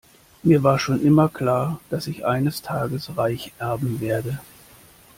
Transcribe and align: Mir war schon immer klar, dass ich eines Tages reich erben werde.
Mir 0.41 0.63
war 0.63 0.79
schon 0.79 0.99
immer 1.03 1.29
klar, 1.29 1.79
dass 1.91 2.07
ich 2.07 2.25
eines 2.25 2.63
Tages 2.63 3.15
reich 3.17 3.53
erben 3.59 3.99
werde. 4.01 4.39